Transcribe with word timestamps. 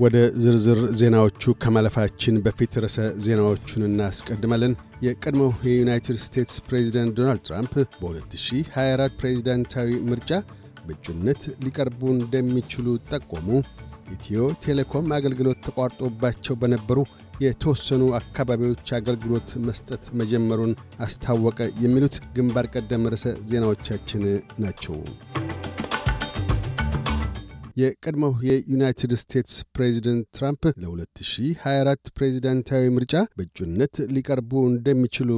ወደ 0.00 0.16
ዝርዝር 0.42 0.78
ዜናዎቹ 0.98 1.52
ከማለፋችን 1.62 2.36
በፊት 2.44 2.72
ርዕሰ 2.82 2.96
ዜናዎቹን 3.24 3.82
እናስቀድማለን። 3.88 4.72
የቀድሞው 5.06 5.50
የዩናይትድ 5.66 6.18
ስቴትስ 6.24 6.56
ፕሬዚደንት 6.66 7.12
ዶናልድ 7.18 7.42
ትራምፕ 7.48 7.72
በ2024 7.96 9.18
ፕሬዚዳንታዊ 9.20 9.90
ምርጫ 10.10 10.30
በእጩነት 10.86 11.42
ሊቀርቡ 11.64 12.00
እንደሚችሉ 12.16 12.86
ጠቆሙ። 13.10 13.48
ኢትዮ 14.14 14.46
ቴሌኮም 14.64 15.12
አገልግሎት 15.16 15.60
ተቋርጦባቸው 15.66 16.56
በነበሩ 16.62 16.98
የተወሰኑ 17.44 18.02
አካባቢዎች 18.18 18.88
አገልግሎት 18.96 19.50
መስጠት 19.66 20.04
መጀመሩን 20.20 20.72
አስታወቀ። 21.04 21.68
የሚሉት 21.84 22.16
ግንባር 22.36 22.68
ቀደም 22.74 23.08
ርዕሰ 23.12 23.36
ዜናዎቻችን 23.50 24.24
ናቸው። 24.64 24.96
የቀድሞው 27.76 28.32
የዩናይትድ 28.46 29.12
ስቴትስ 29.20 29.56
ፕሬዚደንት 29.76 30.26
ትራምፕ 30.36 30.62
ለ2024 30.82 32.12
ፕሬዚዳንታዊ 32.16 32.84
ምርጫ 32.96 33.14
በእጩነት 33.38 33.94
ሊቀርቡ 34.14 34.62
እንደሚችሉ 34.68 35.30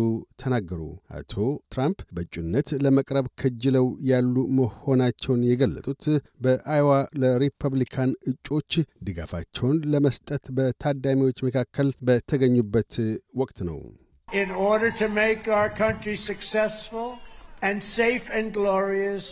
ተናገሩ። 0.43 0.83
አቶ 1.17 1.35
ትራምፕ 1.73 2.01
በእጩነት 2.17 2.69
ለመቅረብ 2.85 3.27
ከጅለው 3.41 3.89
ያሉ 4.11 4.35
መሆናቸውን 4.59 5.43
የገለጡት 5.49 6.05
በአይዋ 6.45 6.91
ለሪፐብሊካን 7.23 8.13
እጩዎች 8.33 8.73
ድጋፋቸውን 9.09 9.79
ለመስጠት 9.93 10.45
በታዳሚዎች 10.59 11.41
መካከል 11.49 11.91
በተገኙበት 12.09 12.95
ወቅት 13.37 13.61
ነው። 13.71 13.81
In 14.29 14.51
order 14.67 14.91
to 14.93 15.07
make 15.17 15.47
our 15.51 15.71
country 15.79 16.15
successful 16.25 17.09
and 17.63 17.79
safe 17.91 18.27
and 18.33 18.47
glorious, 18.53 19.27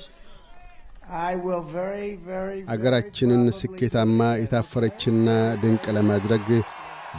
አገራችንን 2.73 3.43
ስኬታማ 3.59 4.19
የታፈረችና 4.41 5.29
ድንቅ 5.63 5.85
ለማድረግ 5.97 6.47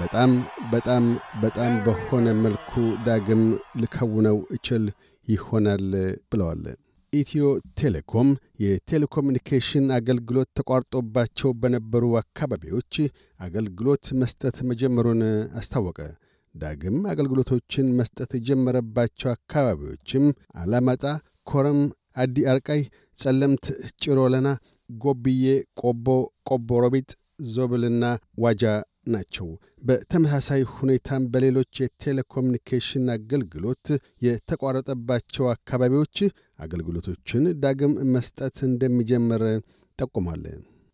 በጣም 0.02 0.32
በጣም 0.72 1.06
በጣም 1.42 1.73
በሆነ 1.86 2.28
መልኩ 2.44 2.72
ዳግም 3.08 3.42
ልከውነው 3.82 4.38
እችል 4.56 4.84
ይሆናል 5.28 5.86
ብለዋል። 6.32 6.64
ኢትዮ 7.14 7.46
ቴሌኮም 7.80 8.30
የቴሌኮሙኒኬሽን 8.64 9.88
አገልግሎት 9.98 10.50
ተቋርጦባቸው 10.60 11.50
በነበሩ 11.62 12.04
አካባቢዎች 12.22 12.94
አገልግሎት 13.40 14.06
መስጠት 14.22 14.58
መጀመሩን 14.70 15.22
አስታወቀ። 15.60 16.00
ዳግም 16.56 16.98
አገልግሎቶችን 17.12 17.90
መስጠት 18.00 18.32
የጀመረባቸው 18.38 19.30
አካባቢዎችም 19.32 20.23
አላማጣ፣ 20.62 21.04
ኮረም፣ 21.48 21.82
አዲ 22.18 22.38
አርቃይ፣ 22.52 22.82
ጸለምት፣ 23.22 23.66
ጭሮለና፣ 24.03 24.47
ጎብዬ፣ 24.89 25.44
ቆቦ፣ 25.81 26.05
ቆቦ 26.50 26.69
ሮቢጥ፣ 26.83 27.09
ዞብልና 27.52 28.03
ዋጃ 28.39 28.64
ናቸው። 29.08 29.47
በተመሳሳይ 29.83 30.61
ሁኔታም 30.73 31.23
በሌሎች 31.31 31.81
የቴሌኮሙኒኬሽን 31.81 33.05
አገልግሎት 33.16 33.88
የተቋረጠባቸው 34.25 35.45
አካባቢዎች 35.53 36.17
አገልግሎቶችን 36.59 37.45
ዳግም 37.64 37.95
መስጠት 38.14 38.58
እንደሚጀምር 38.67 39.44
ጠቁሟል። 39.99 40.44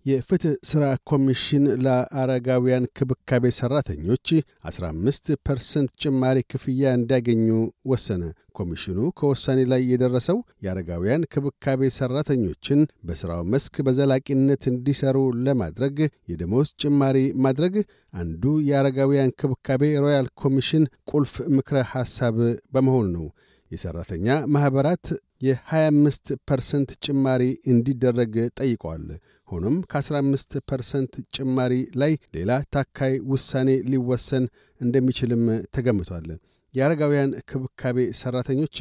የፍትሕ 0.08 0.52
ሥራ 0.70 0.84
ኮሚሽን 1.10 1.64
ለአረጋውያን 1.84 2.84
ክብካቤ 2.98 3.46
ሠራተኞች 3.58 4.28
15 4.70 5.32
ፐርሰንት 5.48 5.92
ጭማሪ 6.04 6.38
ክፍያ 6.52 6.94
እንዲያገኙ 6.98 7.48
ወሰነ። 7.92 8.22
ኮሚሽኑ 8.58 9.00
ከውሳኔ 9.20 9.60
ላይ 9.72 9.82
የደረሰው 9.90 10.38
የአረጋውያን 10.64 11.28
ክብካቤ 11.34 11.90
ሠራተኞችን 11.98 12.80
በሥራው 13.08 13.42
መስክ 13.54 13.76
በዘላቂነት 13.88 14.64
እንዲሠሩ 14.72 15.18
ለማድረግ 15.48 15.98
የደሞዝ 16.32 16.70
ጭማሪ 16.84 17.18
ማድረግ 17.46 17.76
አንዱ 18.14 18.56
የአረጋውያን 18.70 19.36
ክብካቤ 19.42 19.84
Royal 20.06 20.30
Commission 20.44 20.86
ቁልፍ 21.12 21.36
ምክረ 21.58 21.80
ሐሳብ 21.94 22.38
በመሆኑ 22.74 23.08
ነው። 23.18 23.28
የሠራተኛ 23.72 24.28
ማኅበራት 24.54 25.06
የ25 25.46 26.30
ፐርሰንት 26.50 26.92
ጭማሪ 27.06 27.42
እንዲደረግ 27.72 28.36
ጠይቀዋል። 28.58 29.04
ሆኖም 29.48 29.76
ከ15 29.92 30.58
ፐርሰንት 30.70 31.14
ጭማሪ 31.36 31.74
ላይ 32.02 32.14
ሌላ 32.36 32.52
ታካይ 32.76 33.14
ውሳኔ 33.32 33.70
ሊወሰን 33.92 34.46
እንደሚችልም 34.82 35.44
ተገምቷል። 35.76 36.28
የአረጋውያን 36.74 37.32
ክብካቤ 37.50 37.98
ሠራተኞች 38.20 38.78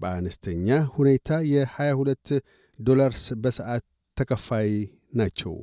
በአነስተኛ 0.00 0.68
ሁኔታ 0.96 1.30
የ22 1.52 2.32
ዶላርስ 2.78 3.24
በሰዓት 3.42 3.84
ተከፋይ 4.16 4.70
ናቸው። 5.14 5.54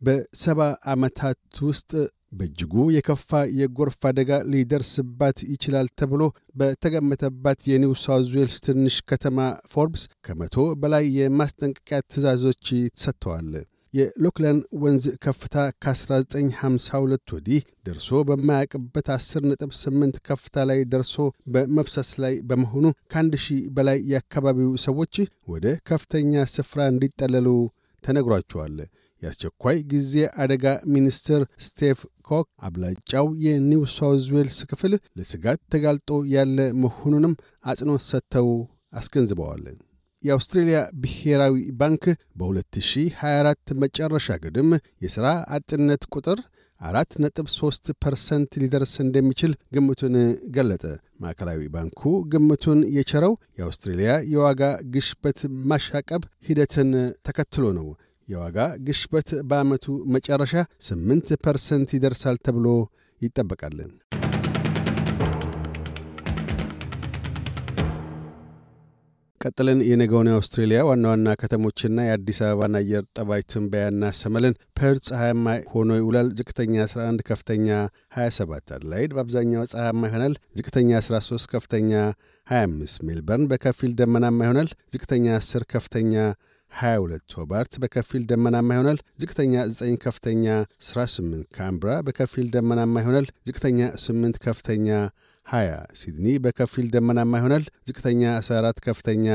በሰባ 0.00 0.60
ዓመታት 0.92 1.38
ውስጥ 1.68 1.90
በእጅጉ 2.32 2.74
የከፋ 2.94 3.30
የጎርፍ 3.58 4.00
አደጋ 4.10 4.30
ሊደርስባት 4.52 5.38
ይችላል 5.52 5.88
ተብሎ 6.00 6.22
በተገመተባት 6.60 7.60
የኒው 7.70 7.92
ሳውዝ 8.02 8.30
ዌልስ 8.36 8.56
ትንሽ 8.66 8.96
ከተማ 9.10 9.38
ፎርብስ 9.72 10.04
ከመቶ 10.26 10.66
በላይ 10.82 11.06
የማስጠንቀቂያ 11.18 12.00
ትዕዛዞች 12.06 12.64
ተሰጥተዋል። 12.96 13.50
የላክላን 13.94 14.62
ወንዝ 14.82 15.04
ከፍታ 15.24 15.54
ከ1952 15.84 17.34
ወዲህ 17.36 17.58
ደርሶ 17.86 18.20
በማያውቅበት 18.28 19.08
10.8 19.14 20.18
ከፍታ 20.28 20.64
ላይ 20.70 20.80
ደርሶ 20.92 21.16
በመፍሰስ 21.54 22.10
ላይ 22.24 22.34
በመሆኑ 22.48 22.84
ከአንድ 23.12 23.34
ሺህ 23.44 23.60
በላይ 23.76 24.00
የአካባቢው 24.12 24.72
ሰዎች 24.86 25.14
ወደ 25.48 25.76
ከፍተኛ 25.90 26.44
ስፍራ 26.54 26.88
እንዲጠለሉ 26.92 27.48
ተነግሯቸዋል። 28.04 28.76
የአስቸኳይ 29.22 29.78
ጊዜ 29.92 30.12
አደጋ 30.42 30.64
ሚኒስትር 30.94 31.40
ስቴፍ 31.66 31.98
ኩክ 32.28 32.46
አብላጫው 32.66 33.26
የኒው 33.44 33.82
ሳውዝ 33.94 34.26
ዌልስ 34.34 34.58
ክፍል 34.70 34.92
ለስጋት 35.18 35.60
ተጋልጦ 35.72 36.20
ያለ 36.34 36.58
መሆኑንም 36.82 37.34
አጽንኦት 37.66 38.04
ሰጥተው 38.10 38.48
አስገንዝበዋል። 38.92 39.64
የአውስትሬልያ 40.24 40.78
ብሔራዊ 41.02 41.56
ባንክ 41.80 42.04
በ2024 42.40 43.74
መጨረሻ 43.82 44.36
ግድም 44.44 44.70
የሥራ 45.04 45.26
አጥነት 45.56 46.04
ቁጥር 46.14 46.38
አራት 46.80 47.12
ነጥብ 47.22 47.46
ሦስት 47.56 47.86
ፐርሰንት 48.02 48.52
ሊደርስ 48.62 48.94
እንደሚችል 49.04 49.52
ግምቱን 49.74 50.14
ገለጠ። 50.54 50.84
ማዕከላዊ 51.22 51.60
ባንኩ 51.74 52.02
ግምቱን 52.32 52.80
የቸረው 52.96 53.34
የአውስትሬልያ 53.58 54.12
የዋጋ 54.32 54.62
ግሽበት 54.94 55.38
ማሻቀብ 55.70 56.24
ሂደትን 56.48 56.90
ተከትሎ 57.26 57.64
ነው። 57.78 57.88
የዋጋ 58.28 58.58
ግሽበት 58.86 59.30
በዓመቱ 59.48 59.86
መጨረሻ 60.14 60.52
8 60.88 61.34
ፐርሰንት 61.44 61.90
ይደርሳል 61.96 62.38
ተብሎ 62.46 62.66
ይጠበቃል። 63.20 63.78
ቀጥለን 69.44 69.80
የነገውን 69.86 70.28
የአውስትሬሊያ 70.30 70.78
ዋና 70.88 71.04
ዋና 71.10 71.34
ከተሞችና 71.40 72.04
የአዲስ 72.06 72.38
አበባን 72.44 72.76
አየር 72.78 73.02
ጠባይ 73.16 73.42
ትንበያ 73.50 73.82
እናሰማለን። 73.92 74.54
ፐርዝ 74.78 75.02
ፀሐያማ 75.08 75.46
ሆኖ 75.72 75.90
ይውላል። 75.98 76.28
ዝቅተኛ 76.38 76.74
11፣ 76.86 77.24
ከፍተኛ 77.28 77.68
27። 78.16 78.72
አድላይድ 78.76 79.12
በአብዛኛው 79.16 79.64
ፀሐያማ 79.72 80.02
ይሆናል። 80.10 80.34
ዝቅተኛ 80.58 80.90
13፣ 81.02 81.48
ከፍተኛ 81.54 81.92
25። 82.46 82.96
ሜልበርን 83.08 83.44
በከፊል 83.52 83.92
ደመናማ 84.00 84.40
ይሆናል። 84.46 84.70
ዝቅተኛ 84.94 85.26
10፣ 85.40 85.66
ከፍተኛ 85.74 86.14
22 86.72 87.36
ሆባርት 87.38 87.74
በከፊል 87.82 88.22
ደመናማ 88.30 88.68
ይሆናል። 88.76 88.98
ዝቅተኛ 89.22 89.54
9 89.72 89.98
ከፍተኛ 90.04 90.46
18 90.86 91.44
ካምብራ 91.56 91.90
በከፊል 92.06 92.48
ደመናማ 92.56 92.94
ይሆናል። 93.04 93.28
ዝቅተኛ 93.48 93.78
8 94.04 94.40
ከፍተኛ 94.46 94.88
20 95.46 95.70
ሲድኒ 96.00 96.26
በከፊል 96.44 96.86
ደመናማ 96.94 97.32
ይሆናል። 97.40 97.64
ዝቅተኛ 97.88 98.22
14 98.40 98.80
ከፍተኛ 98.86 99.26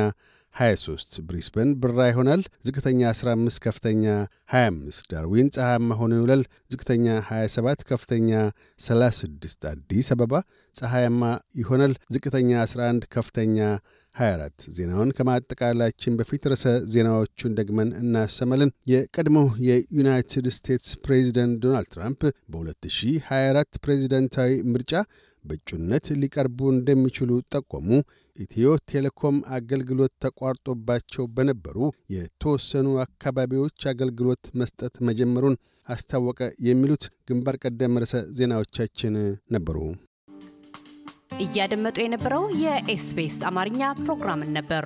23 0.56 1.20
ብሪስበን 1.28 1.70
ብራ 1.82 2.00
ይሆናል። 2.10 2.42
ዝቅተኛ 2.68 3.02
15 3.12 3.60
ከፍተኛ 3.66 4.06
25 4.54 5.04
ዳርዊን 5.12 5.50
ፀሐያማ 5.56 5.98
ሆኖ 6.00 6.14
ይውላል። 6.20 6.42
ዝቅተኛ 6.72 7.06
27 7.28 7.86
ከፍተኛ 7.92 8.32
36 8.80 9.70
አዲስ 9.72 10.10
አበባ 10.16 10.34
ፀሐያማ 10.76 11.22
ይሆናል። 11.62 11.94
ዝቅተኛ 12.16 12.52
11 12.66 13.08
ከፍተኛ 13.16 13.58
24 14.16 14.66
ዜናውን 14.76 15.10
ከማጠቃላችን 15.18 16.16
በፊት 16.20 16.44
ርዕሰ 16.52 16.66
ዜናዎቹን 16.94 17.56
ደግመን 17.60 17.90
እናሰማለን። 18.00 18.74
የቀድሞው 18.92 19.48
የዩናይትድ 19.68 20.48
ስቴትስ 20.58 20.92
ፕሬዚደንት 21.06 21.58
ዶናልድ 21.64 21.90
ትራምፕ 21.96 22.22
በ2024 22.54 23.82
ፕሬዚደንታዊ 23.86 24.54
ምርጫ 24.74 24.94
በእጩነት 25.46 26.06
ሊቀርቡ 26.22 26.60
እንደሚችሉ 26.74 27.40
ጠቆሙ። 27.54 27.90
ኢትዮ 28.38 28.68
ቴሌኮም 28.90 29.38
አገልግሎት 29.56 30.14
ተቋርጦባቸው 30.26 31.26
በነበሩ 31.36 31.78
የተወሰኑ 32.16 32.88
አካባቢዎች 33.06 33.88
አገልግሎት 33.92 34.44
መስጠት 34.62 34.96
መጀመሩን 35.10 35.58
አስታወቀ። 35.88 36.40
የሚሉት 36.66 37.06
ግንባር 37.30 37.58
ቀደም 37.64 38.00
ርዕሰ 38.02 38.16
ዜናዎቻችን 38.40 39.16
ነበሩ። 39.56 39.78
እያደመጡ 41.42 41.98
የነበረው 42.04 42.46
የ 42.64 42.93
SBS 42.93 43.38
አማርኛ 43.50 43.82
ፕሮግራምን 44.00 44.52
ነበር። 44.58 44.86